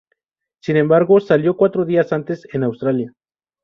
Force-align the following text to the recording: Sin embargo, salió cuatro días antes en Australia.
Sin 0.63 0.77
embargo, 0.77 1.19
salió 1.19 1.55
cuatro 1.55 1.85
días 1.85 2.11
antes 2.11 2.47
en 2.53 2.63
Australia. 2.63 3.13